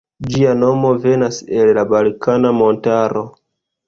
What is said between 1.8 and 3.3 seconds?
Balkana Montaro.